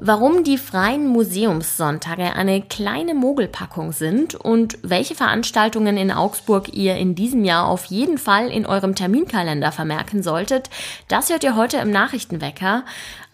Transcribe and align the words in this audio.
warum 0.00 0.44
die 0.44 0.58
freien 0.58 1.06
Museumssonntage 1.06 2.34
eine 2.34 2.62
kleine 2.62 3.14
Mogelpackung 3.14 3.92
sind 3.92 4.34
und 4.34 4.78
welche 4.82 5.14
Veranstaltungen 5.14 5.96
in 5.96 6.10
Augsburg 6.10 6.74
ihr 6.74 6.96
in 6.96 7.14
diesem 7.14 7.44
Jahr 7.44 7.68
auf 7.68 7.84
jeden 7.86 8.18
Fall 8.18 8.48
in 8.48 8.66
eurem 8.66 8.94
Terminkalender 8.94 9.72
vermerken 9.72 10.22
solltet, 10.22 10.70
das 11.08 11.30
hört 11.30 11.44
ihr 11.44 11.56
heute 11.56 11.76
im 11.76 11.90
Nachrichtenwecker. 11.90 12.84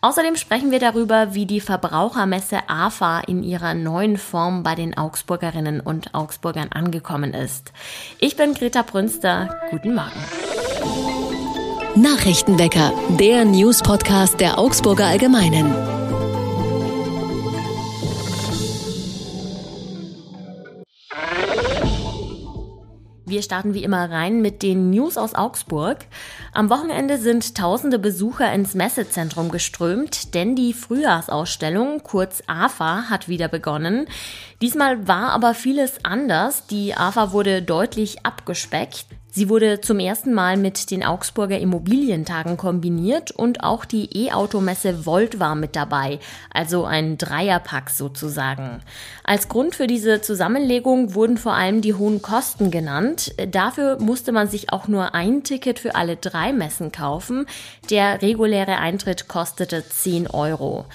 Außerdem 0.01 0.37
sprechen 0.37 0.71
wir 0.71 0.79
darüber, 0.79 1.35
wie 1.35 1.47
die 1.47 1.61
Verbrauchermesse 1.61 2.69
AFA 2.69 3.21
in 3.21 3.43
ihrer 3.43 3.75
neuen 3.75 4.19
Form 4.19 4.63
bei 4.63 4.75
den 4.75 4.97
Augsburgerinnen 4.97 5.81
und 5.81 6.15
Augsburgern 6.15 6.71
angekommen 6.71 7.33
ist. 7.33 7.73
Ich 8.19 8.37
bin 8.37 8.55
Greta 8.55 8.83
Brünster. 8.83 9.57
Guten 9.71 9.95
Morgen. 9.95 10.21
Nachrichtenwecker, 11.97 12.93
der 13.19 13.47
News-Podcast 13.47 14.39
der 14.39 14.59
Augsburger 14.59 15.07
Allgemeinen. 15.07 15.96
Wir 23.29 23.43
starten 23.43 23.75
wie 23.75 23.83
immer 23.83 24.09
rein 24.09 24.41
mit 24.41 24.63
den 24.63 24.91
News 24.91 25.19
aus 25.19 25.35
Augsburg. 25.35 26.05
Am 26.53 26.71
Wochenende 26.71 27.19
sind 27.19 27.57
tausende 27.57 27.99
Besucher 27.99 28.53
ins 28.53 28.77
Messezentrum 28.77 29.51
geströmt, 29.51 30.33
denn 30.35 30.55
die 30.55 30.73
Frühjahrsausstellung, 30.73 32.05
kurz 32.05 32.45
AFA, 32.47 33.11
hat 33.11 33.27
wieder 33.27 33.49
begonnen. 33.49 34.07
Diesmal 34.63 35.09
war 35.09 35.33
aber 35.33 35.55
vieles 35.55 36.05
anders. 36.05 36.69
Die 36.69 36.95
AFA 36.95 37.33
wurde 37.33 37.63
deutlich 37.63 38.25
abgespeckt. 38.25 39.07
Sie 39.37 39.51
wurde 39.51 39.83
zum 39.83 39.99
ersten 39.99 40.33
Mal 40.33 40.57
mit 40.57 40.91
den 40.91 41.05
Augsburger 41.05 41.59
Immobilientagen 41.59 42.57
kombiniert 42.57 43.33
und 43.33 43.63
auch 43.63 43.85
die 43.85 44.09
E-Automesse 44.27 45.05
Volt 45.05 45.39
war 45.39 45.55
mit 45.55 45.77
dabei, 45.77 46.21
also 46.51 46.87
ein 46.87 47.19
Dreierpack 47.19 47.91
sozusagen. 47.91 48.81
Als 49.25 49.49
Grund 49.49 49.75
für 49.75 49.87
diese 49.87 50.23
Zusammenlegung 50.23 51.13
wurden 51.13 51.37
vor 51.37 51.53
allem 51.53 51.83
die 51.83 51.93
hohen 51.93 52.23
Kosten 52.23 52.71
genannt. 52.71 53.35
Dafür 53.51 54.01
musste 54.01 54.33
man 54.33 54.49
sich 54.49 54.73
auch 54.73 54.89
nur 54.89 55.15
ein 55.15 55.43
Ticket 55.43 55.81
für 55.81 55.97
alle 55.97 56.17
drei 56.17 56.55
Messen 56.55 56.91
kaufen. 56.91 57.45
Der 57.91 58.23
reguläre 58.23 58.79
Eintritt 58.79 59.29
kostete 59.29 59.87
10 59.87 60.29
Euro. 60.29 60.87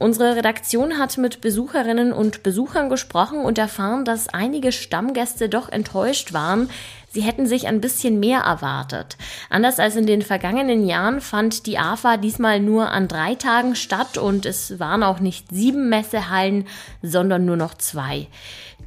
Unsere 0.00 0.34
Redaktion 0.34 0.96
hat 0.96 1.18
mit 1.18 1.42
Besucherinnen 1.42 2.14
und 2.14 2.42
Besuchern 2.42 2.88
gesprochen 2.88 3.40
und 3.40 3.58
erfahren, 3.58 4.06
dass 4.06 4.30
einige 4.30 4.72
Stammgäste 4.72 5.50
doch 5.50 5.68
enttäuscht 5.68 6.32
waren. 6.32 6.70
Sie 7.10 7.20
hätten 7.20 7.46
sich 7.46 7.66
ein 7.66 7.82
bisschen 7.82 8.18
mehr 8.18 8.40
erwartet. 8.40 9.18
Anders 9.50 9.78
als 9.78 9.96
in 9.96 10.06
den 10.06 10.22
vergangenen 10.22 10.86
Jahren 10.86 11.20
fand 11.20 11.66
die 11.66 11.76
AFA 11.76 12.16
diesmal 12.16 12.60
nur 12.60 12.88
an 12.88 13.08
drei 13.08 13.34
Tagen 13.34 13.76
statt 13.76 14.16
und 14.16 14.46
es 14.46 14.80
waren 14.80 15.02
auch 15.02 15.20
nicht 15.20 15.50
sieben 15.50 15.90
Messehallen, 15.90 16.66
sondern 17.02 17.44
nur 17.44 17.56
noch 17.56 17.74
zwei. 17.74 18.26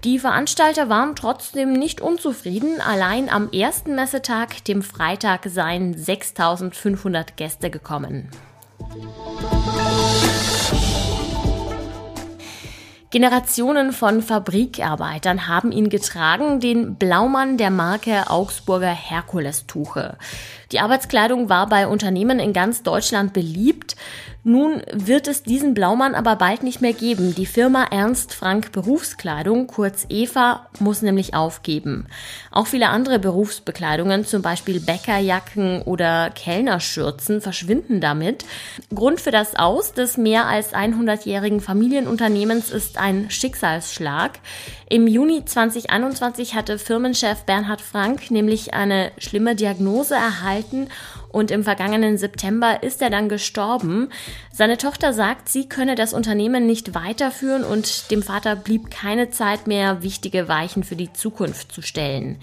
Die 0.04 0.18
Veranstalter 0.18 0.90
waren 0.90 1.16
trotzdem 1.16 1.74
nicht 1.74 2.02
unzufrieden. 2.02 2.82
Allein 2.82 3.30
am 3.30 3.52
ersten 3.52 3.94
Messetag, 3.94 4.66
dem 4.66 4.82
Freitag, 4.82 5.42
seien 5.46 5.96
6500 5.96 7.38
Gäste 7.38 7.70
gekommen. 7.70 8.32
Generationen 13.14 13.92
von 13.92 14.24
Fabrikarbeitern 14.24 15.48
haben 15.48 15.72
ihn 15.72 15.90
getragen, 15.90 16.60
den 16.60 16.96
Blaumann 16.96 17.60
der 17.60 17.70
Marke 17.70 18.28
Augsburger 18.32 18.88
Herkulestuche. 18.88 20.18
Die 20.72 20.80
Arbeitskleidung 20.80 21.48
war 21.48 21.70
bei 21.70 21.86
Unternehmen 21.86 22.40
in 22.40 22.54
ganz 22.54 22.82
Deutschland 22.82 23.32
beliebt. 23.32 23.96
Nun 24.46 24.82
wird 24.92 25.30
es 25.30 25.44
diesen 25.44 25.74
Blaumann 25.74 26.16
aber 26.16 26.36
bald 26.36 26.64
nicht 26.64 26.82
mehr 26.82 26.92
geben. 26.92 27.34
Die 27.34 27.46
Firma 27.46 27.86
Ernst 27.86 28.34
Frank 28.34 28.74
Berufskleidung, 28.74 29.68
kurz 29.68 30.06
EVA, 30.10 30.68
muss 30.80 31.02
nämlich 31.02 31.34
aufgeben. 31.34 32.08
Auch 32.52 32.68
viele 32.68 32.90
andere 32.90 33.20
Berufsbekleidungen, 33.20 34.26
zum 34.26 34.42
Beispiel 34.42 34.82
Bäckerjacken 34.82 35.82
oder 35.84 36.30
Kellnerschürzen, 36.30 37.40
verschwinden 37.40 38.02
damit. 38.02 38.44
Grund 38.94 39.22
für 39.22 39.32
das 39.32 39.56
Aus 39.56 39.94
des 39.94 40.18
mehr 40.18 40.46
als 40.46 40.74
100-jährigen 40.74 41.62
Familienunternehmens 41.62 42.70
ist 42.70 42.98
ein 42.98 43.30
Schicksalsschlag. 43.30 44.40
Im 44.90 45.08
Juni 45.08 45.46
2021 45.46 46.54
hatte 46.54 46.80
Firmenchef 46.80 47.44
Bernhard 47.46 47.82
Frank 47.82 48.30
nämlich 48.30 48.74
eine 48.74 49.12
schlimme 49.18 49.56
Diagnose 49.56 50.16
erhalten 50.16 50.90
und 51.34 51.52
im 51.52 51.64
vergangenen 51.64 52.18
September 52.18 52.84
ist 52.84 53.02
er 53.02 53.10
dann 53.10 53.28
gestorben. 53.28 54.10
Seine 54.54 54.78
Tochter 54.78 55.14
sagt, 55.14 55.50
sie 55.50 55.68
könne 55.68 55.96
das 55.96 56.14
Unternehmen 56.14 56.68
nicht 56.68 56.94
weiterführen 56.94 57.64
und 57.64 58.12
dem 58.12 58.22
Vater 58.22 58.56
blieb 58.56 58.92
keine 58.92 59.32
Zeit 59.32 59.68
mehr, 59.68 60.04
wichtige 60.04 60.48
Weichen 60.48 60.84
für 60.84 60.96
die 60.96 61.12
Zukunft 61.12 61.72
zu 61.72 61.82
stellen. 61.82 62.38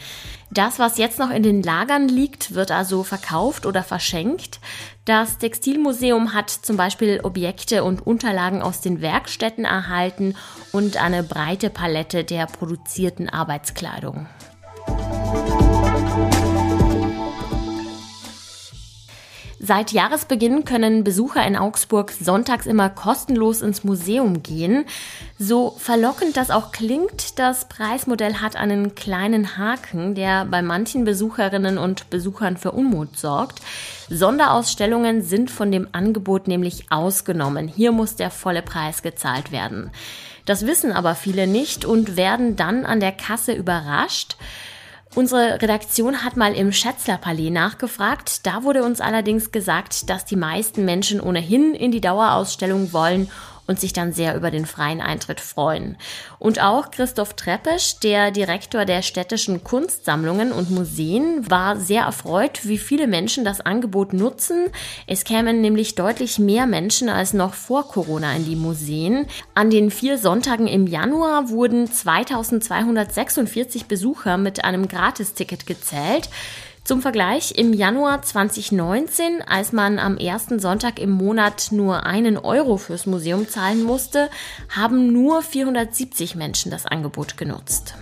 Das, 0.51 0.81
was 0.81 0.99
jetzt 0.99 1.21
noch 1.21 1.31
in 1.31 1.45
den 1.45 1.63
Lagern 1.63 2.09
liegt, 2.09 2.55
wird 2.55 2.73
also 2.73 3.05
verkauft 3.05 3.65
oder 3.65 3.85
verschenkt. 3.85 4.59
Das 5.05 5.39
Textilmuseum 5.39 6.35
hat 6.35 6.51
zum 6.51 6.77
Beispiel 6.77 7.21
Objekte 7.23 7.85
und 7.85 8.05
Unterlagen 8.05 8.61
aus 8.61 8.81
den 8.81 9.01
Werkstätten 9.01 9.65
erhalten 9.65 10.35
und 10.73 10.97
eine 10.97 11.23
breite 11.23 11.71
Palette 11.71 12.25
der 12.25 12.47
produzierten 12.47 13.29
Arbeitskleidung. 13.29 14.27
Seit 19.71 19.93
Jahresbeginn 19.93 20.65
können 20.65 21.05
Besucher 21.05 21.47
in 21.47 21.55
Augsburg 21.55 22.11
sonntags 22.11 22.67
immer 22.67 22.91
kostenlos 22.91 23.63
ins 23.63 23.85
Museum 23.85 24.43
gehen. 24.43 24.85
So 25.39 25.77
verlockend 25.79 26.37
das 26.37 26.51
auch 26.51 26.73
klingt, 26.73 27.39
das 27.39 27.69
Preismodell 27.69 28.35
hat 28.41 28.57
einen 28.57 28.97
kleinen 28.97 29.59
Haken, 29.59 30.17
der 30.17 30.45
bei 30.47 30.61
manchen 30.61 31.05
Besucherinnen 31.05 31.79
und 31.79 32.11
Besuchern 32.11 32.57
für 32.57 32.73
Unmut 32.73 33.17
sorgt. 33.17 33.61
Sonderausstellungen 34.09 35.23
sind 35.23 35.53
von 35.53 35.71
dem 35.71 35.87
Angebot 35.93 36.49
nämlich 36.49 36.91
ausgenommen. 36.91 37.69
Hier 37.69 37.93
muss 37.93 38.17
der 38.17 38.33
volle 38.33 38.63
Preis 38.63 39.03
gezahlt 39.03 39.53
werden. 39.53 39.93
Das 40.47 40.67
wissen 40.67 40.91
aber 40.91 41.15
viele 41.15 41.47
nicht 41.47 41.85
und 41.85 42.17
werden 42.17 42.57
dann 42.57 42.85
an 42.85 42.99
der 42.99 43.13
Kasse 43.13 43.53
überrascht. 43.53 44.35
Unsere 45.17 45.61
Redaktion 45.61 46.25
hat 46.25 46.37
mal 46.37 46.55
im 46.55 46.71
Schätzlerpalais 46.73 47.51
nachgefragt. 47.51 48.47
Da 48.47 48.63
wurde 48.63 48.85
uns 48.85 49.01
allerdings 49.01 49.51
gesagt, 49.51 50.09
dass 50.09 50.25
die 50.25 50.37
meisten 50.37 50.85
Menschen 50.85 51.21
ohnehin 51.21 51.75
in 51.75 51.91
die 51.91 52.01
Dauerausstellung 52.01 52.93
wollen 52.93 53.29
und 53.71 53.79
sich 53.79 53.93
dann 53.93 54.13
sehr 54.13 54.35
über 54.35 54.51
den 54.51 54.67
freien 54.67 55.01
Eintritt 55.01 55.41
freuen. 55.41 55.97
Und 56.41 56.61
auch 56.61 56.91
Christoph 56.91 57.35
Treppesch, 57.35 58.01
der 58.01 58.33
Direktor 58.33 58.85
der 58.85 59.03
städtischen 59.03 59.63
Kunstsammlungen 59.63 60.51
und 60.51 60.73
Museen, 60.73 61.49
war 61.49 61.77
sehr 61.77 62.03
erfreut, 62.03 62.63
wie 62.65 62.79
viele 62.79 63.07
Menschen 63.07 63.45
das 63.45 63.61
Angebot 63.61 64.13
nutzen. 64.13 64.71
Es 65.07 65.23
kämen 65.23 65.61
nämlich 65.61 65.95
deutlich 65.95 66.41
mehr 66.41 66.67
Menschen 66.67 67.09
als 67.09 67.33
noch 67.33 67.55
vor 67.55 67.87
Corona 67.87 68.35
in 68.35 68.45
die 68.45 68.57
Museen. 68.57 69.27
An 69.55 69.71
den 69.71 69.93
vier 69.93 70.19
Sonntagen 70.19 70.67
im 70.67 70.89
Januar 70.89 71.51
wurden 71.51 71.87
2246 71.87 73.87
Besucher 73.87 74.37
mit 74.37 74.65
einem 74.65 74.89
Gratisticket 74.89 75.65
gezählt. 75.65 76.29
Zum 76.85 77.03
Vergleich, 77.03 77.57
im 77.57 77.73
Januar 77.73 78.23
2019, 78.23 79.43
als 79.47 79.73
man 79.73 79.99
am 79.99 80.17
ersten 80.17 80.59
Sonntag 80.59 80.99
im 80.99 81.11
Monat 81.11 81.69
nur 81.71 82.05
einen 82.05 82.37
Euro 82.37 82.79
fürs 82.79 83.07
Museum 83.07 83.49
zahlen 83.49 83.83
musste, 83.83 84.29
haben 84.69 85.13
nur 85.13 85.43
470 85.43 86.35
Menschen 86.35 86.71
das 86.71 86.87
Angebot 86.87 87.37
genutzt. 87.37 87.95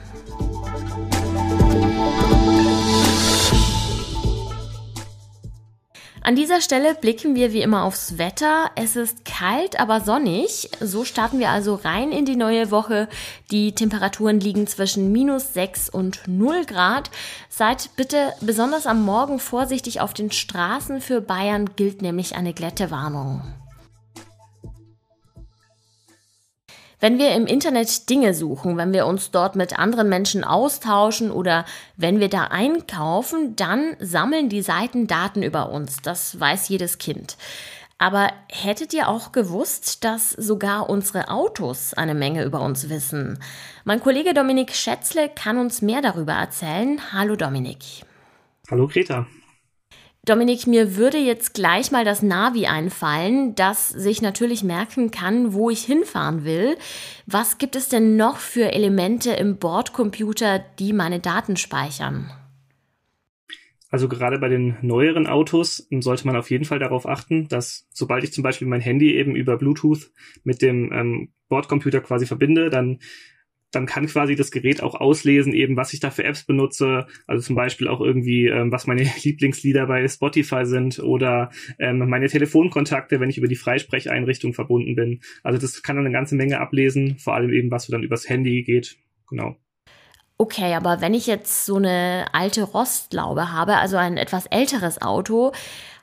An 6.29 6.37
dieser 6.37 6.61
Stelle 6.61 6.95
blicken 6.95 7.35
wir 7.37 7.55
wie 7.55 7.63
immer 7.63 7.85
aufs 7.85 8.19
Wetter. 8.19 8.71
Es 8.75 8.97
ist 8.97 9.25
kalt, 9.25 9.81
aber 9.81 10.03
sonnig. 10.03 10.69
So 10.79 11.07
starten 11.07 11.39
wir 11.39 11.49
also 11.49 11.75
rein 11.75 12.13
in 12.13 12.27
die 12.27 12.37
neue 12.37 12.71
Woche. 12.71 13.09
Die 13.51 13.75
Temperaturen 13.75 14.39
liegen 14.39 14.67
zwischen 14.67 15.11
minus 15.11 15.55
6 15.55 15.89
und 15.89 16.21
0 16.27 16.67
Grad. 16.67 17.11
Seid 17.49 17.97
bitte 17.97 18.35
besonders 18.43 18.87
am 18.87 19.07
Morgen 19.07 19.39
vorsichtig 19.39 20.03
auf 20.03 20.13
den 20.13 20.31
Straßen. 20.31 21.01
Für 21.01 21.23
Bayern 21.23 21.71
gilt 21.77 22.03
nämlich 22.03 22.37
eine 22.37 22.53
Glättewarnung. 22.53 23.41
Wenn 27.01 27.19
wir 27.19 27.33
im 27.35 27.47
Internet 27.47 28.11
Dinge 28.11 28.35
suchen, 28.35 28.77
wenn 28.77 28.93
wir 28.93 29.07
uns 29.07 29.31
dort 29.31 29.55
mit 29.55 29.79
anderen 29.79 30.09
Menschen 30.09 30.43
austauschen 30.43 31.31
oder 31.31 31.65
wenn 31.97 32.19
wir 32.19 32.29
da 32.29 32.45
einkaufen, 32.45 33.55
dann 33.55 33.97
sammeln 34.01 34.49
die 34.49 34.63
Seiten 34.63 35.07
Daten 35.07 35.45
über 35.45 35.71
uns. 35.71 35.99
Das 36.03 36.39
weiß 36.41 36.69
jedes 36.69 36.99
Kind. 36.99 37.37
Aber 37.99 38.33
hättet 38.49 38.95
ihr 38.95 39.09
auch 39.09 39.33
gewusst, 39.33 40.05
dass 40.05 40.31
sogar 40.31 40.89
unsere 40.89 41.29
Autos 41.31 41.95
eine 41.95 42.15
Menge 42.15 42.45
über 42.45 42.61
uns 42.61 42.89
wissen? 42.89 43.39
Mein 43.85 44.01
Kollege 44.01 44.35
Dominik 44.35 44.73
Schätzle 44.75 45.29
kann 45.29 45.59
uns 45.59 45.83
mehr 45.83 46.01
darüber 46.01 46.33
erzählen. 46.33 47.01
Hallo 47.13 47.37
Dominik. 47.37 47.79
Hallo 48.71 48.87
Greta. 48.87 49.27
Dominik, 50.29 50.67
mir 50.67 50.97
würde 50.97 51.17
jetzt 51.17 51.55
gleich 51.55 51.91
mal 51.91 52.05
das 52.05 52.23
Navi 52.23 52.67
einfallen, 52.67 53.55
das 53.55 53.89
sich 53.89 54.21
natürlich 54.21 54.63
merken 54.63 55.11
kann, 55.11 55.55
wo 55.55 55.71
ich 55.71 55.85
hinfahren 55.85 56.45
will. 56.45 56.77
Was 57.27 57.57
gibt 57.57 57.77
es 57.77 57.89
denn 57.89 58.17
noch 58.17 58.37
für 58.37 58.73
Elemente 58.73 59.33
im 59.33 59.57
Bordcomputer, 59.57 60.59
die 60.79 60.93
meine 60.93 61.19
Daten 61.19 61.57
speichern? 61.57 62.31
Also 63.91 64.07
gerade 64.07 64.39
bei 64.39 64.49
den 64.49 64.77
neueren 64.83 65.27
Autos 65.27 65.89
sollte 66.01 66.27
man 66.27 66.37
auf 66.37 66.51
jeden 66.51 66.67
Fall 66.67 66.79
darauf 66.79 67.09
achten, 67.09 67.49
dass 67.49 67.89
sobald 67.91 68.23
ich 68.23 68.35
zum 68.35 68.43
Beispiel 68.43 68.69
mein 68.69 68.83
Handy 68.83 69.15
eben 69.15 69.35
über 69.35 69.57
Bluetooth 69.57 70.11
mit 70.45 70.61
dem 70.61 70.93
ähm, 70.93 71.29
Bordcomputer 71.49 72.03
quasi 72.03 72.27
verbinde, 72.27 72.69
dann 72.69 72.99
dann 73.71 73.87
kann 73.87 74.07
quasi 74.07 74.35
das 74.35 74.51
Gerät 74.51 74.83
auch 74.83 74.95
auslesen, 74.95 75.53
eben 75.53 75.77
was 75.77 75.93
ich 75.93 76.01
da 76.01 76.11
für 76.11 76.25
Apps 76.25 76.45
benutze, 76.45 77.07
also 77.27 77.45
zum 77.45 77.57
Beispiel 77.57 77.89
auch 77.89 78.01
irgendwie, 78.01 78.47
ähm, 78.47 78.73
was 78.73 78.87
meine 78.87 79.03
Lieblingslieder 79.23 79.87
bei 79.87 80.07
Spotify 80.09 80.65
sind 80.65 80.99
oder 80.99 81.51
ähm, 81.79 81.99
meine 82.09 82.29
Telefonkontakte, 82.29 83.21
wenn 83.21 83.31
ich 83.31 83.39
über 83.39 83.49
die 83.49 83.57
Freisprecheinrichtung 83.57 84.55
verbunden 84.55 84.95
bin. 84.95 85.21
Also 85.43 85.59
das 85.61 85.83
kann 85.83 85.97
dann 85.97 86.07
eine 86.07 86.15
ganze 86.15 86.35
Menge 86.35 86.61
ablesen, 86.61 87.19
vor 87.19 87.35
allem 87.35 87.53
eben, 87.53 87.71
was 87.71 87.85
so 87.85 87.93
dann 87.93 88.03
übers 88.03 88.29
Handy 88.29 88.63
geht. 88.63 88.97
Genau. 89.29 89.57
Okay, 90.39 90.75
aber 90.75 91.01
wenn 91.01 91.15
ich 91.15 91.27
jetzt 91.27 91.67
so 91.67 91.77
eine 91.77 92.27
alte 92.33 92.63
Rostlaube 92.63 93.53
habe, 93.53 93.77
also 93.77 93.97
ein 93.97 94.17
etwas 94.17 94.47
älteres 94.47 95.03
Auto, 95.03 95.53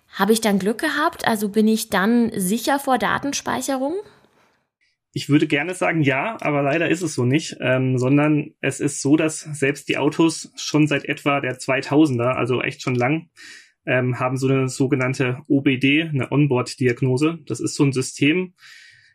habe 0.10 0.34
ich 0.34 0.42
dann 0.42 0.60
Glück 0.60 0.80
gehabt? 0.80 1.28
Also 1.28 1.50
bin 1.50 1.68
ich 1.68 1.90
dann 1.90 2.32
sicher 2.36 2.80
vor 2.80 2.98
Datenspeicherung? 2.98 3.96
Ich 5.18 5.30
würde 5.30 5.48
gerne 5.48 5.74
sagen 5.74 6.02
ja, 6.02 6.36
aber 6.42 6.62
leider 6.62 6.90
ist 6.90 7.02
es 7.02 7.14
so 7.14 7.24
nicht, 7.24 7.56
ähm, 7.62 7.98
sondern 7.98 8.52
es 8.60 8.82
ist 8.82 9.02
so, 9.02 9.16
dass 9.16 9.40
selbst 9.40 9.88
die 9.88 9.98
Autos 9.98 10.52
schon 10.58 10.88
seit 10.88 11.06
etwa 11.06 11.40
der 11.40 11.58
2000er, 11.58 12.34
also 12.34 12.62
echt 12.62 12.82
schon 12.82 12.96
lang, 12.96 13.30
ähm, 13.86 14.20
haben 14.20 14.36
so 14.36 14.50
eine 14.50 14.68
sogenannte 14.68 15.38
OBD, 15.48 16.02
eine 16.02 16.34
Onboard-Diagnose. 16.34 17.40
Das 17.48 17.62
ist 17.62 17.76
so 17.76 17.86
ein 17.86 17.94
System, 17.94 18.56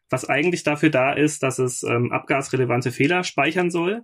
was 0.08 0.26
eigentlich 0.26 0.62
dafür 0.62 0.88
da 0.88 1.12
ist, 1.12 1.42
dass 1.42 1.58
es 1.58 1.82
ähm, 1.82 2.12
abgasrelevante 2.12 2.92
Fehler 2.92 3.22
speichern 3.22 3.70
soll. 3.70 4.00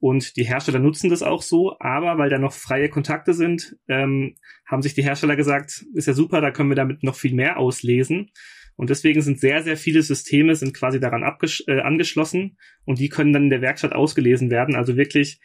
Und 0.00 0.36
die 0.36 0.44
Hersteller 0.44 0.80
nutzen 0.80 1.08
das 1.08 1.22
auch 1.22 1.42
so, 1.42 1.76
aber 1.78 2.18
weil 2.18 2.30
da 2.30 2.38
noch 2.38 2.52
freie 2.52 2.88
Kontakte 2.88 3.32
sind, 3.32 3.76
ähm, 3.86 4.34
haben 4.66 4.82
sich 4.82 4.94
die 4.94 5.04
Hersteller 5.04 5.36
gesagt, 5.36 5.86
ist 5.94 6.08
ja 6.08 6.14
super, 6.14 6.40
da 6.40 6.50
können 6.50 6.70
wir 6.70 6.76
damit 6.76 7.04
noch 7.04 7.14
viel 7.14 7.34
mehr 7.34 7.58
auslesen. 7.58 8.32
Und 8.78 8.90
deswegen 8.90 9.22
sind 9.22 9.40
sehr, 9.40 9.64
sehr 9.64 9.76
viele 9.76 10.02
Systeme 10.02 10.54
sind 10.54 10.72
quasi 10.72 11.00
daran 11.00 11.24
äh, 11.24 11.80
angeschlossen 11.80 12.56
und 12.84 13.00
die 13.00 13.08
können 13.08 13.32
dann 13.32 13.44
in 13.44 13.50
der 13.50 13.60
Werkstatt 13.60 13.92
ausgelesen 13.92 14.50
werden. 14.52 14.76
Also 14.76 14.96
wirklich 14.96 15.40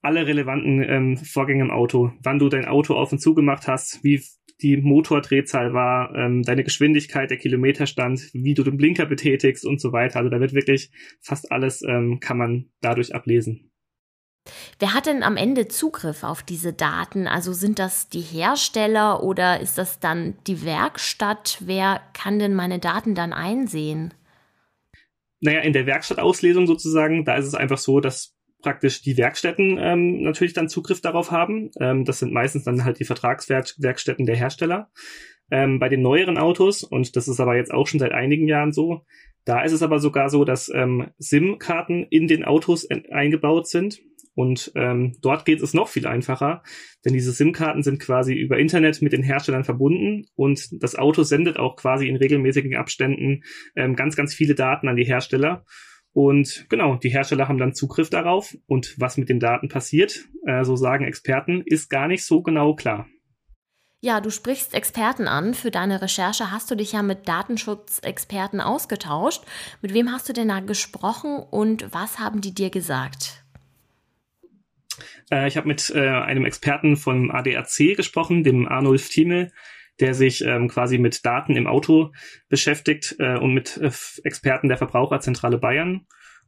alle 0.00 0.28
relevanten 0.28 0.80
ähm, 0.80 1.16
Vorgänge 1.16 1.64
im 1.64 1.72
Auto. 1.72 2.12
Wann 2.22 2.38
du 2.38 2.48
dein 2.48 2.64
Auto 2.64 2.94
auf 2.94 3.10
und 3.10 3.18
zu 3.18 3.34
gemacht 3.34 3.66
hast, 3.66 4.04
wie 4.04 4.22
die 4.60 4.76
Motordrehzahl 4.76 5.74
war, 5.74 6.14
ähm, 6.14 6.42
deine 6.44 6.62
Geschwindigkeit, 6.62 7.30
der 7.30 7.38
Kilometerstand, 7.38 8.30
wie 8.32 8.54
du 8.54 8.62
den 8.62 8.76
Blinker 8.76 9.06
betätigst 9.06 9.66
und 9.66 9.80
so 9.80 9.90
weiter. 9.92 10.20
Also 10.20 10.30
da 10.30 10.38
wird 10.38 10.54
wirklich 10.54 10.92
fast 11.20 11.50
alles, 11.50 11.82
ähm, 11.82 12.20
kann 12.20 12.38
man 12.38 12.66
dadurch 12.80 13.12
ablesen. 13.12 13.71
Wer 14.78 14.94
hat 14.94 15.06
denn 15.06 15.22
am 15.22 15.36
Ende 15.36 15.68
Zugriff 15.68 16.24
auf 16.24 16.42
diese 16.42 16.72
Daten? 16.72 17.28
Also 17.28 17.52
sind 17.52 17.78
das 17.78 18.08
die 18.08 18.20
Hersteller 18.20 19.22
oder 19.22 19.60
ist 19.60 19.78
das 19.78 20.00
dann 20.00 20.36
die 20.46 20.64
Werkstatt? 20.64 21.58
Wer 21.60 22.00
kann 22.12 22.38
denn 22.38 22.54
meine 22.54 22.78
Daten 22.78 23.14
dann 23.14 23.32
einsehen? 23.32 24.12
Naja, 25.40 25.60
in 25.60 25.72
der 25.72 25.86
Werkstattauslesung 25.86 26.66
sozusagen, 26.66 27.24
da 27.24 27.36
ist 27.36 27.46
es 27.46 27.54
einfach 27.54 27.78
so, 27.78 28.00
dass 28.00 28.34
praktisch 28.62 29.02
die 29.02 29.16
Werkstätten 29.16 29.76
ähm, 29.78 30.22
natürlich 30.22 30.52
dann 30.52 30.68
Zugriff 30.68 31.00
darauf 31.00 31.30
haben. 31.30 31.70
Ähm, 31.80 32.04
das 32.04 32.20
sind 32.20 32.32
meistens 32.32 32.64
dann 32.64 32.84
halt 32.84 33.00
die 33.00 33.04
Vertragswerkstätten 33.04 34.24
der 34.24 34.36
Hersteller. 34.36 34.90
Ähm, 35.50 35.78
bei 35.78 35.88
den 35.88 36.00
neueren 36.00 36.38
Autos, 36.38 36.82
und 36.84 37.16
das 37.16 37.28
ist 37.28 37.40
aber 37.40 37.56
jetzt 37.56 37.72
auch 37.72 37.86
schon 37.86 38.00
seit 38.00 38.12
einigen 38.12 38.48
Jahren 38.48 38.72
so, 38.72 39.04
da 39.44 39.62
ist 39.62 39.72
es 39.72 39.82
aber 39.82 39.98
sogar 39.98 40.30
so, 40.30 40.44
dass 40.44 40.70
ähm, 40.72 41.10
SIM-Karten 41.18 42.06
in 42.08 42.28
den 42.28 42.44
Autos 42.44 42.88
eingebaut 43.10 43.66
sind. 43.66 44.00
Und 44.34 44.72
ähm, 44.76 45.16
dort 45.20 45.44
geht 45.44 45.60
es 45.60 45.74
noch 45.74 45.88
viel 45.88 46.06
einfacher, 46.06 46.62
denn 47.04 47.12
diese 47.12 47.32
SIM-Karten 47.32 47.82
sind 47.82 48.00
quasi 48.00 48.34
über 48.34 48.58
Internet 48.58 49.02
mit 49.02 49.12
den 49.12 49.22
Herstellern 49.22 49.64
verbunden 49.64 50.26
und 50.34 50.82
das 50.82 50.96
Auto 50.96 51.22
sendet 51.22 51.58
auch 51.58 51.76
quasi 51.76 52.08
in 52.08 52.16
regelmäßigen 52.16 52.74
Abständen 52.76 53.42
ähm, 53.76 53.94
ganz, 53.94 54.16
ganz 54.16 54.34
viele 54.34 54.54
Daten 54.54 54.88
an 54.88 54.96
die 54.96 55.04
Hersteller. 55.04 55.64
Und 56.14 56.66
genau, 56.68 56.96
die 56.96 57.08
Hersteller 57.10 57.48
haben 57.48 57.58
dann 57.58 57.74
Zugriff 57.74 58.10
darauf 58.10 58.56
und 58.66 58.94
was 58.98 59.16
mit 59.16 59.28
den 59.28 59.40
Daten 59.40 59.68
passiert, 59.68 60.28
äh, 60.46 60.64
so 60.64 60.76
sagen 60.76 61.04
Experten, 61.04 61.62
ist 61.64 61.88
gar 61.88 62.08
nicht 62.08 62.24
so 62.24 62.42
genau 62.42 62.74
klar. 62.74 63.06
Ja, 64.04 64.20
du 64.20 64.30
sprichst 64.30 64.74
Experten 64.74 65.28
an. 65.28 65.54
Für 65.54 65.70
deine 65.70 66.02
Recherche 66.02 66.50
hast 66.50 66.70
du 66.70 66.74
dich 66.74 66.92
ja 66.92 67.02
mit 67.02 67.28
Datenschutzexperten 67.28 68.60
ausgetauscht. 68.60 69.44
Mit 69.80 69.94
wem 69.94 70.10
hast 70.10 70.28
du 70.28 70.32
denn 70.32 70.48
da 70.48 70.58
gesprochen 70.58 71.38
und 71.38 71.92
was 71.92 72.18
haben 72.18 72.40
die 72.40 72.52
dir 72.52 72.70
gesagt? 72.70 73.41
Äh, 75.32 75.48
ich 75.48 75.56
habe 75.56 75.66
mit 75.66 75.90
äh, 75.94 76.06
einem 76.06 76.44
Experten 76.44 76.96
vom 76.96 77.30
ADAC 77.30 77.96
gesprochen, 77.96 78.44
dem 78.44 78.68
Arnulf 78.68 79.08
Thieme, 79.08 79.50
der 79.98 80.14
sich 80.14 80.44
ähm, 80.44 80.68
quasi 80.68 80.98
mit 80.98 81.24
Daten 81.24 81.56
im 81.56 81.66
Auto 81.66 82.12
beschäftigt 82.48 83.16
äh, 83.18 83.38
und 83.38 83.54
mit 83.54 83.78
äh, 83.78 83.90
Experten 84.24 84.68
der 84.68 84.78
Verbraucherzentrale 84.78 85.58
Bayern. 85.58 86.06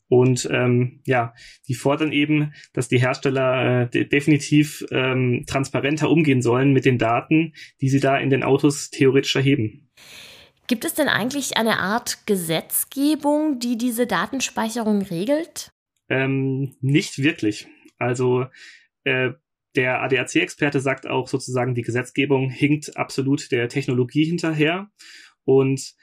Und 0.09 0.47
ähm, 0.53 1.01
ja, 1.07 1.35
die 1.67 1.75
fordern 1.75 2.13
eben, 2.13 2.53
dass 2.75 2.89
die 2.89 3.01
Hersteller 3.01 3.83
äh, 3.83 3.89
de 3.89 4.05
definitiv 4.05 4.85
ähm, 4.91 5.45
transparenter 5.47 6.11
umgehen 6.11 6.43
sollen 6.43 6.73
mit 6.73 6.85
den 6.85 6.99
Daten, 6.99 7.55
die 7.81 7.89
sie 7.89 8.01
da 8.01 8.19
in 8.19 8.29
den 8.29 8.43
Autos 8.43 8.91
theoretisch 8.91 9.35
erheben. 9.35 9.89
Gibt 10.67 10.85
es 10.85 10.95
denn 10.95 11.09
eigentlich 11.09 11.57
eine 11.57 11.79
Art 11.79 12.27
Gesetzgebung, 12.27 13.59
die 13.59 13.79
diese 13.79 14.07
Datenspeicherung 14.07 15.03
regelt? 15.03 15.71
Ähm, 16.11 16.77
nicht 16.81 17.19
wirklich. 17.19 17.67
Also 18.05 18.47
äh, 19.05 19.33
der 19.75 20.03
ADAC-Experte 20.03 20.81
sagt 20.81 21.07
auch 21.07 21.27
sozusagen, 21.29 21.75
die 21.75 21.83
Gesetzgebung 21.83 22.51
hinkt 22.51 22.97
absolut 22.97 23.51
der 23.51 23.69
Technologie 23.69 24.25
hinterher. 24.25 24.89
Und 25.45 25.95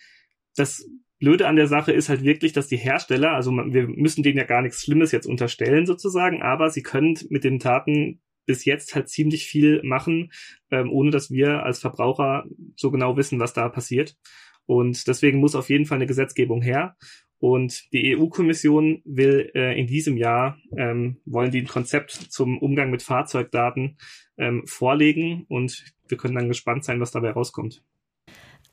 das 0.56 0.86
Blöde 1.20 1.48
an 1.48 1.56
der 1.56 1.68
Sache 1.68 1.92
ist 1.92 2.10
halt 2.10 2.24
wirklich, 2.24 2.52
dass 2.52 2.68
die 2.68 2.78
Hersteller, 2.78 3.32
also 3.32 3.52
wir 3.52 3.88
müssen 3.88 4.24
denen 4.24 4.40
ja 4.40 4.44
gar 4.44 4.62
nichts 4.62 4.82
Schlimmes 4.82 5.12
jetzt 5.12 5.28
unterstellen 5.28 5.86
sozusagen, 5.86 6.42
aber 6.42 6.70
sie 6.70 6.82
können 6.82 7.18
mit 7.30 7.44
den 7.44 7.60
Taten 7.60 8.22
bis 8.46 8.66
jetzt 8.66 8.96
halt 8.96 9.08
ziemlich 9.08 9.46
viel 9.46 9.82
machen, 9.84 10.32
ähm, 10.72 10.92
ohne 10.92 11.12
dass 11.12 11.30
wir 11.30 11.64
als 11.64 11.80
Verbraucher 11.80 12.46
so 12.76 12.92
genau 12.92 13.16
wissen, 13.18 13.40
was 13.40 13.54
da 13.54 13.70
passiert. 13.70 14.18
Und 14.66 15.08
deswegen 15.08 15.40
muss 15.40 15.56
auf 15.56 15.70
jeden 15.70 15.86
Fall 15.86 15.98
eine 15.98 16.08
Gesetzgebung 16.08 16.62
her. 16.62 16.98
Und 17.42 17.92
die 17.92 18.16
EU-Kommission 18.16 19.02
will 19.04 19.52
äh, 19.56 19.78
in 19.80 19.88
diesem 19.88 20.16
Jahr, 20.16 20.60
ähm, 20.78 21.18
wollen 21.26 21.50
die 21.50 21.62
ein 21.62 21.68
Konzept 21.68 22.12
zum 22.12 22.60
Umgang 22.60 22.92
mit 22.92 23.02
Fahrzeugdaten 23.02 23.98
ähm, 24.38 24.62
vorlegen 24.68 25.46
und 25.50 25.84
wir 26.08 26.18
können 26.20 26.36
dann 26.36 26.50
gespannt 26.50 26.86
sein, 26.86 27.00
was 27.00 27.10
dabei 27.10 27.32
rauskommt. 27.32 27.82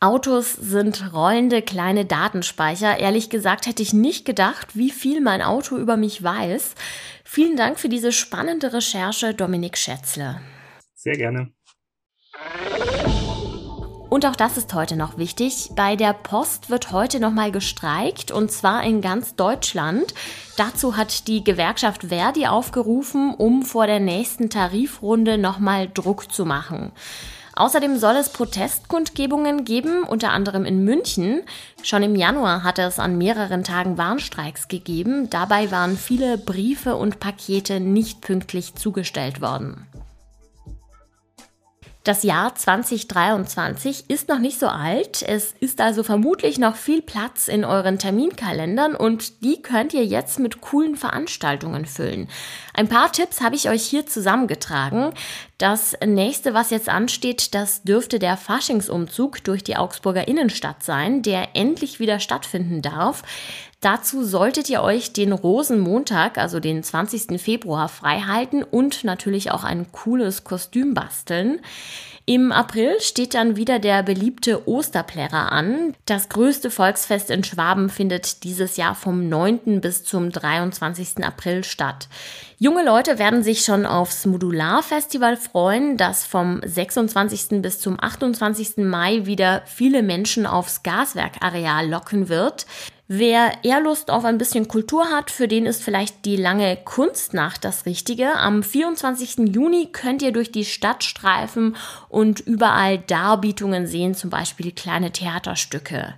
Autos 0.01 0.53
sind 0.53 1.15
rollende 1.15 1.63
kleine 1.63 2.05
Datenspeicher. 2.05 3.01
Ehrlich 3.01 3.31
gesagt 3.31 3.67
hätte 3.67 3.83
ich 3.83 3.95
nicht 3.95 4.27
gedacht, 4.27 4.77
wie 4.77 4.91
viel 4.91 5.23
mein 5.23 5.41
Auto 5.41 5.79
über 5.79 5.97
mich 5.97 6.23
weiß. 6.23 6.75
Vielen 7.25 7.57
Dank 7.57 7.81
für 7.81 7.89
diese 7.89 8.13
spannende 8.13 8.75
Recherche, 8.75 9.33
Dominik 9.33 9.79
Schätzle. 9.79 10.43
Sehr 10.95 11.17
gerne. 11.17 11.53
Und 14.09 14.25
auch 14.25 14.37
das 14.37 14.57
ist 14.57 14.73
heute 14.73 14.97
noch 14.97 15.19
wichtig. 15.19 15.71
Bei 15.77 15.95
der 15.95 16.15
Post 16.15 16.71
wird 16.71 16.93
heute 16.93 17.21
nochmal 17.21 17.53
gestreikt 17.53 18.31
und 18.31 18.51
zwar 18.51 18.83
in 18.83 19.03
ganz 19.03 19.35
Deutschland. 19.37 20.15
Dazu 20.57 20.97
hat 20.97 21.29
die 21.29 21.45
Gewerkschaft 21.45 22.05
Verdi 22.05 22.47
aufgerufen, 22.47 23.35
um 23.35 23.63
vor 23.63 23.87
der 23.87 24.01
nächsten 24.01 24.49
Tarifrunde 24.49 25.37
nochmal 25.37 25.91
Druck 25.93 26.33
zu 26.33 26.47
machen. 26.47 26.93
Außerdem 27.55 27.99
soll 27.99 28.15
es 28.15 28.31
Protestkundgebungen 28.31 29.65
geben, 29.65 30.05
unter 30.05 30.31
anderem 30.31 30.65
in 30.65 30.85
München. 30.85 31.43
Schon 31.83 32.05
im 32.05 32.15
Januar 32.15 32.63
hatte 32.63 32.83
es 32.83 32.99
an 32.99 33.19
mehreren 33.19 33.65
Tagen 33.65 33.99
Warnstreiks 33.99 34.69
gegeben. 34.69 35.29
Dabei 35.29 35.71
waren 35.71 35.99
viele 35.99 36.39
Briefe 36.39 36.95
und 36.95 37.19
Pakete 37.19 37.81
nicht 37.81 38.21
pünktlich 38.21 38.77
zugestellt 38.77 39.43
worden. 39.43 39.87
Das 42.05 42.23
Jahr 42.23 42.55
2023 42.55 44.09
ist 44.09 44.29
noch 44.29 44.39
nicht 44.39 44.59
so 44.59 44.69
alt. 44.69 45.23
Es 45.23 45.53
ist 45.61 45.81
also 45.81 46.03
vermutlich 46.03 46.59
noch 46.59 46.77
viel 46.77 47.03
Platz 47.03 47.49
in 47.49 47.65
euren 47.65 47.99
Terminkalendern 47.99 48.95
und 48.95 49.45
die 49.45 49.61
könnt 49.61 49.93
ihr 49.93 50.05
jetzt 50.05 50.39
mit 50.39 50.63
coolen 50.63 50.97
Veranstaltungen 50.97 51.85
füllen. 51.85 52.29
Ein 52.73 52.89
paar 52.89 53.13
Tipps 53.13 53.41
habe 53.43 53.57
ich 53.57 53.69
euch 53.69 53.83
hier 53.83 54.07
zusammengetragen. 54.07 55.13
Das 55.59 55.97
nächste, 56.07 56.55
was 56.55 56.71
jetzt 56.71 56.89
ansteht, 56.89 57.55
das 57.55 57.83
dürfte 57.83 58.19
der 58.19 58.37
Faschingsumzug 58.37 59.43
durch 59.45 59.65
die 59.65 59.77
Augsburger 59.77 60.29
Innenstadt 60.29 60.85
sein, 60.85 61.23
der 61.23 61.57
endlich 61.57 61.99
wieder 62.01 62.21
stattfinden 62.21 62.81
darf. 62.81 63.23
Dazu 63.81 64.25
solltet 64.25 64.69
ihr 64.71 64.83
euch 64.83 65.13
den 65.13 65.33
Rosenmontag, 65.33 66.37
also 66.37 66.59
den 66.59 66.83
20. 66.83 67.41
Februar, 67.41 67.89
freihalten 67.89 68.65
und 68.65 69.05
natürlich 69.05 69.53
auch 69.53 69.63
ein 69.63 69.93
cooles 69.93 70.43
Kostüm 70.43 70.95
basteln. 70.95 71.61
Im 72.27 72.53
April 72.53 73.01
steht 73.01 73.33
dann 73.33 73.57
wieder 73.57 73.79
der 73.79 74.03
beliebte 74.03 74.69
Osterplärrer 74.69 75.51
an. 75.51 75.95
Das 76.05 76.29
größte 76.29 76.71
Volksfest 76.71 77.31
in 77.31 77.43
Schwaben 77.43 77.89
findet 77.89 78.43
dieses 78.45 78.77
Jahr 78.77 78.95
vom 78.95 79.31
9. 79.31 79.81
bis 79.81 80.05
zum 80.05 80.31
23. 80.31 81.25
April 81.25 81.65
statt. 81.65 82.09
Junge 82.59 82.85
Leute 82.85 83.19
werden 83.19 83.43
sich 83.43 83.65
schon 83.65 83.87
aufs 83.87 84.27
Modularfestival 84.27 85.37
freuen, 85.37 85.97
das 85.97 86.27
vom 86.27 86.61
26. 86.63 87.63
bis 87.63 87.79
zum 87.79 87.97
28. 87.99 88.79
Mai 88.79 89.25
wieder 89.25 89.63
viele 89.65 90.03
Menschen 90.03 90.45
aufs 90.47 90.83
Gaswerkareal 90.83 91.89
locken 91.89 92.29
wird. 92.29 92.67
Wer 93.11 93.65
eher 93.65 93.81
Lust 93.81 94.11
auf 94.11 94.27
ein 94.27 94.37
bisschen 94.37 94.69
Kultur 94.69 95.07
hat, 95.07 95.31
für 95.31 95.49
den 95.49 95.65
ist 95.65 95.83
vielleicht 95.83 96.27
die 96.27 96.37
lange 96.37 96.77
Kunstnacht 96.77 97.65
das 97.65 97.87
Richtige. 97.87 98.35
Am 98.35 98.63
24. 98.63 99.49
Juni 99.49 99.89
könnt 99.91 100.21
ihr 100.21 100.31
durch 100.31 100.53
die 100.53 100.67
Stadt 100.67 101.03
streifen 101.03 101.75
und 102.11 102.41
überall 102.41 102.99
Darbietungen 102.99 103.87
sehen, 103.87 104.15
zum 104.15 104.29
Beispiel 104.29 104.73
kleine 104.73 105.11
Theaterstücke. 105.11 106.17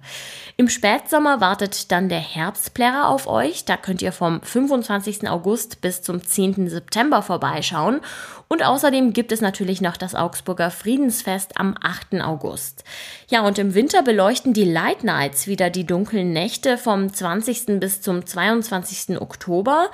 Im 0.56 0.68
Spätsommer 0.68 1.40
wartet 1.40 1.92
dann 1.92 2.08
der 2.08 2.18
Herbstplärrer 2.18 3.08
auf 3.08 3.28
euch. 3.28 3.64
Da 3.64 3.76
könnt 3.76 4.02
ihr 4.02 4.10
vom 4.10 4.42
25. 4.42 5.28
August 5.30 5.80
bis 5.80 6.02
zum 6.02 6.24
10. 6.24 6.68
September 6.68 7.22
vorbeischauen. 7.22 8.00
Und 8.48 8.64
außerdem 8.64 9.12
gibt 9.12 9.30
es 9.30 9.40
natürlich 9.40 9.80
noch 9.80 9.96
das 9.96 10.16
Augsburger 10.16 10.72
Friedensfest 10.72 11.56
am 11.56 11.76
8. 11.80 12.20
August. 12.20 12.82
Ja, 13.28 13.46
und 13.46 13.60
im 13.60 13.74
Winter 13.74 14.02
beleuchten 14.02 14.52
die 14.52 14.64
Light 14.64 15.04
Nights 15.04 15.46
wieder 15.46 15.70
die 15.70 15.86
dunklen 15.86 16.32
Nächte 16.32 16.76
vom 16.80 17.12
20. 17.12 17.78
bis 17.78 18.02
zum 18.02 18.26
22. 18.26 19.20
Oktober. 19.20 19.90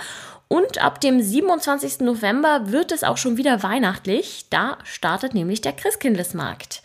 Und 0.48 0.78
ab 0.78 1.00
dem 1.00 1.20
27. 1.20 2.00
November 2.00 2.70
wird 2.70 2.92
es 2.92 3.04
auch 3.04 3.16
schon 3.16 3.36
wieder 3.36 3.62
weihnachtlich. 3.62 4.46
Da 4.48 4.78
startet 4.84 5.34
nämlich 5.34 5.60
der 5.60 5.72
Christkindlesmarkt. 5.72 6.82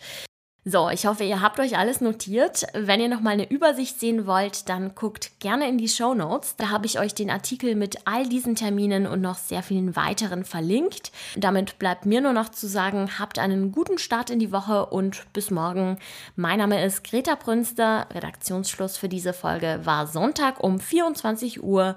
So, 0.64 0.88
ich 0.90 1.06
hoffe, 1.06 1.24
ihr 1.24 1.42
habt 1.42 1.58
euch 1.58 1.76
alles 1.76 2.00
notiert. 2.00 2.64
Wenn 2.72 3.00
ihr 3.00 3.08
nochmal 3.08 3.32
eine 3.32 3.50
Übersicht 3.50 3.98
sehen 3.98 4.28
wollt, 4.28 4.68
dann 4.68 4.94
guckt 4.94 5.32
gerne 5.40 5.68
in 5.68 5.76
die 5.76 5.88
Show 5.88 6.14
Notes. 6.14 6.54
Da 6.54 6.70
habe 6.70 6.86
ich 6.86 7.00
euch 7.00 7.16
den 7.16 7.30
Artikel 7.30 7.74
mit 7.74 7.98
all 8.04 8.28
diesen 8.28 8.54
Terminen 8.54 9.08
und 9.08 9.20
noch 9.20 9.38
sehr 9.38 9.64
vielen 9.64 9.96
weiteren 9.96 10.44
verlinkt. 10.44 11.10
Damit 11.36 11.80
bleibt 11.80 12.06
mir 12.06 12.20
nur 12.20 12.32
noch 12.32 12.48
zu 12.48 12.68
sagen, 12.68 13.18
habt 13.18 13.40
einen 13.40 13.72
guten 13.72 13.98
Start 13.98 14.30
in 14.30 14.38
die 14.38 14.52
Woche 14.52 14.86
und 14.86 15.24
bis 15.32 15.50
morgen. 15.50 15.98
Mein 16.36 16.60
Name 16.60 16.84
ist 16.84 17.02
Greta 17.02 17.34
Brünster. 17.34 18.06
Redaktionsschluss 18.14 18.96
für 18.96 19.08
diese 19.08 19.32
Folge 19.32 19.80
war 19.82 20.06
Sonntag 20.06 20.62
um 20.62 20.78
24 20.78 21.64
Uhr. 21.64 21.96